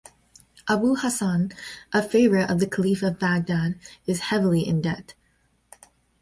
[0.67, 1.51] Abu Hassan,
[1.93, 3.77] a favorite of the Caliph of Baghdad,
[4.07, 5.13] is heavily in debt.